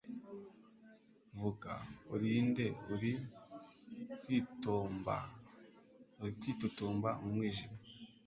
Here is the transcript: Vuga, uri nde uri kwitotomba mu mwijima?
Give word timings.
Vuga, 1.39 1.73
uri 2.13 2.29
nde 2.47 2.65
uri 2.93 3.11
kwitotomba 4.23 7.11
mu 7.21 7.29
mwijima? 7.35 7.77